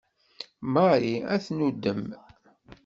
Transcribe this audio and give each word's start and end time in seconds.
Marie 0.73 1.19
ad 1.33 1.41
tennuddem. 1.43 2.03